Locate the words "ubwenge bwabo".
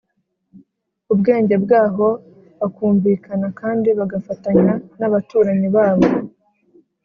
1.13-2.07